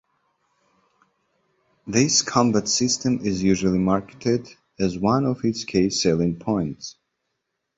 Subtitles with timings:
[1.85, 4.47] This combat system is usually marketed
[4.79, 6.95] as one of its key selling points.